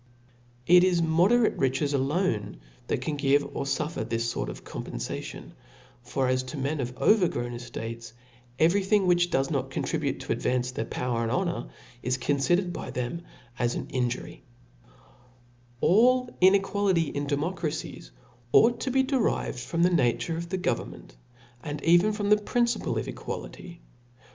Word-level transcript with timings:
It 0.65 0.83
is 0.83 0.99
n^oderat^ 0.99 1.59
riches, 1.61 1.93
^^Ipne 1.93 2.57
tjhac 2.89 3.01
can 3.01 3.17
give 3.17 3.43
or 3.55 3.65
fufier 3.65 4.09
this 4.09 4.33
fort 4.33 4.49
of 4.49 4.63
compenfat:ians 4.63 5.51
i 5.51 5.53
for 6.01 6.27
as 6.27 6.41
to 6.41 6.57
paen 6.57 6.79
pf 6.79 6.95
over 6.97 7.27
grown 7.27 7.51
eftatcs, 7.51 8.13
every 8.57 8.81
thing 8.83 9.05
which 9.05 9.29
does 9.29 9.51
not 9.51 9.69
contribute 9.69 10.19
to 10.21 10.31
advance 10.33 10.71
their 10.71 10.85
ppwer 10.85 11.29
gqd 11.29 11.29
hgnpr, 11.29 11.69
i^ 12.03 12.17
Qo«6^rcd 12.19 12.73
by 12.73 12.89
them 12.89 13.21
as 13.59 13.75
an 13.75 13.91
injury, 13.91 14.41
AH 15.83 16.29
inequ^ity 16.41 17.13
in 17.13 17.27
demoicracies 17.27 18.09
ought 18.51 18.79
to 18.79 18.89
but 18.89 19.05
dc: 19.07 19.19
rived 19.21 19.59
from 19.59 19.83
the 19.83 19.91
mtture 19.91 20.35
of 20.35 20.49
the 20.49 20.57
government^ 20.57 21.11
^i^i 21.63 21.79
even 21.83 22.11
from 22.11 22.31
the 22.31 22.37
prioaple 22.37 22.99
of 22.99 23.05
equ^lijt;y. 23.05 23.77